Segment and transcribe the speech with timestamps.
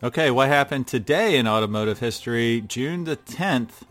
[0.00, 2.60] Okay, what happened today in automotive history?
[2.60, 3.82] June the 10th.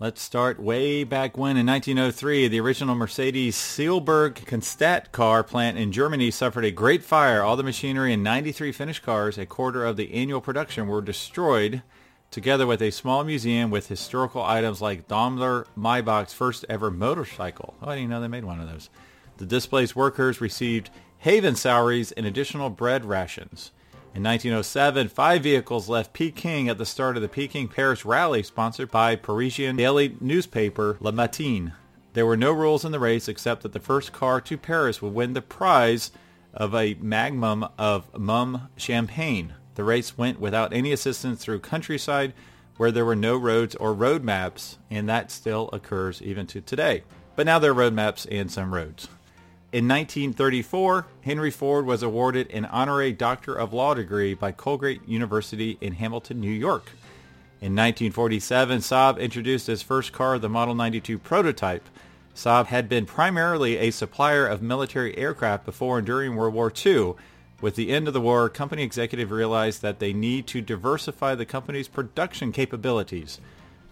[0.00, 5.92] Let's start way back when in 1903, the original Mercedes Seelberg Cannstatt car plant in
[5.92, 7.42] Germany suffered a great fire.
[7.42, 11.82] All the machinery and 93 finished cars, a quarter of the annual production, were destroyed,
[12.30, 17.74] together with a small museum with historical items like Daimler Maybach's first ever motorcycle.
[17.82, 18.88] Oh, I didn't know they made one of those.
[19.36, 23.70] The displaced workers received haven salaries and additional bread rations.
[24.14, 29.16] In 1907, five vehicles left Peking at the start of the Peking-Paris rally sponsored by
[29.16, 31.72] Parisian daily newspaper Le Matin.
[32.12, 35.14] There were no rules in the race except that the first car to Paris would
[35.14, 36.10] win the prize
[36.52, 39.54] of a magnum of Mumm champagne.
[39.76, 42.34] The race went without any assistance through countryside
[42.76, 47.04] where there were no roads or road maps, and that still occurs even to today.
[47.34, 49.08] But now there are road maps and some roads.
[49.72, 55.78] In 1934, Henry Ford was awarded an honorary Doctor of Law degree by Colgate University
[55.80, 56.90] in Hamilton, New York.
[57.62, 61.88] In 1947, Saab introduced its first car, the Model 92 prototype.
[62.34, 67.14] Saab had been primarily a supplier of military aircraft before and during World War II.
[67.62, 71.46] With the end of the war, company executives realized that they need to diversify the
[71.46, 73.40] company's production capabilities.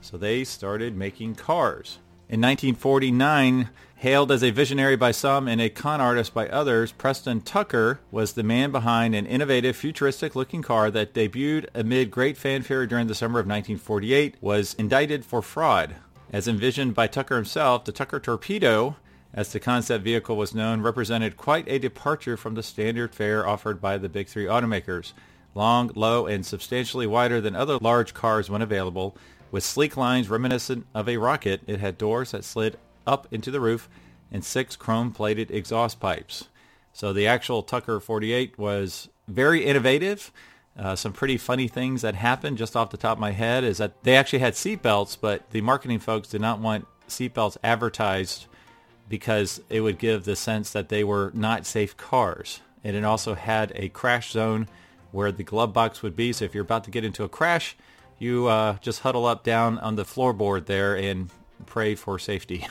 [0.00, 1.98] So they started making cars.
[2.26, 3.68] In 1949,
[4.04, 8.34] hailed as a visionary by some and a con artist by others, Preston Tucker was
[8.34, 13.40] the man behind an innovative, futuristic-looking car that debuted amid great fanfare during the summer
[13.40, 15.94] of 1948, was indicted for fraud.
[16.30, 18.96] As envisioned by Tucker himself, the Tucker Torpedo,
[19.32, 23.80] as the concept vehicle was known, represented quite a departure from the standard fare offered
[23.80, 25.14] by the big three automakers.
[25.54, 29.16] Long, low, and substantially wider than other large cars when available,
[29.50, 33.60] with sleek lines reminiscent of a rocket, it had doors that slid up into the
[33.60, 33.88] roof
[34.30, 36.48] and six chrome-plated exhaust pipes.
[36.92, 40.32] So the actual Tucker 48 was very innovative.
[40.78, 43.78] Uh, some pretty funny things that happened just off the top of my head is
[43.78, 48.46] that they actually had seatbelts, but the marketing folks did not want seatbelts advertised
[49.08, 52.60] because it would give the sense that they were not safe cars.
[52.82, 54.68] And it also had a crash zone
[55.12, 56.32] where the glove box would be.
[56.32, 57.76] So if you're about to get into a crash,
[58.18, 61.30] you uh, just huddle up down on the floorboard there and
[61.64, 62.66] pray for safety.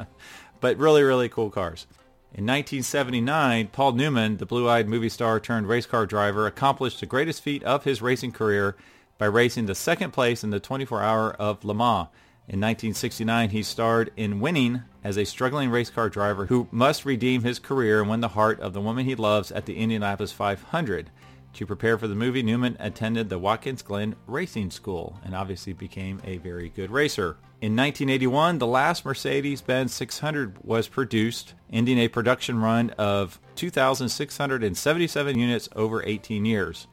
[0.60, 1.86] but really, really cool cars.
[2.32, 7.42] In 1979, Paul Newman, the blue-eyed movie star turned race car driver, accomplished the greatest
[7.42, 8.76] feat of his racing career
[9.18, 12.08] by racing the second place in the 24-hour of Le Mans.
[12.46, 17.42] In 1969, he starred in Winning as a struggling race car driver who must redeem
[17.42, 21.10] his career and win the heart of the woman he loves at the Indianapolis 500.
[21.54, 26.20] To prepare for the movie, Newman attended the Watkins Glen Racing School and obviously became
[26.24, 27.36] a very good racer.
[27.60, 35.68] In 1981, the last Mercedes-Benz 600 was produced, ending a production run of 2,677 units
[35.76, 36.86] over 18 years.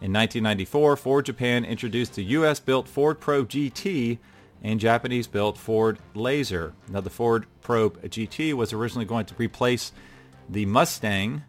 [0.00, 4.18] In 1994, Ford Japan introduced the U.S.-built Ford Probe GT
[4.62, 6.74] and Japanese-built Ford Laser.
[6.88, 9.90] Now, the Ford Probe GT was originally going to replace
[10.48, 11.42] the Mustang,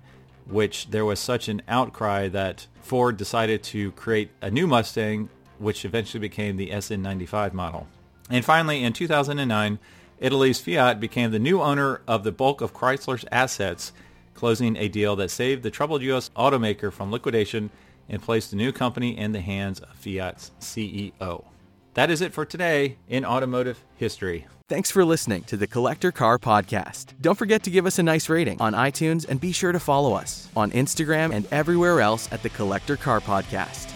[0.45, 5.85] which there was such an outcry that Ford decided to create a new Mustang, which
[5.85, 7.87] eventually became the SN95 model.
[8.29, 9.79] And finally, in 2009,
[10.19, 13.91] Italy's Fiat became the new owner of the bulk of Chrysler's assets,
[14.33, 16.29] closing a deal that saved the troubled U.S.
[16.35, 17.69] automaker from liquidation
[18.09, 21.45] and placed the new company in the hands of Fiat's CEO.
[21.93, 24.47] That is it for today in automotive history.
[24.67, 27.13] Thanks for listening to the Collector Car Podcast.
[27.21, 30.13] Don't forget to give us a nice rating on iTunes and be sure to follow
[30.13, 33.92] us on Instagram and everywhere else at the Collector Car Podcast.